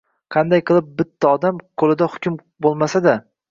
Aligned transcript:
“qanday 0.35 0.63
qilib 0.69 0.87
bitta 1.01 1.29
odam, 1.35 1.61
qo‘lida 1.83 2.09
hukm 2.17 2.43
bo‘lmasa-da 2.67 3.19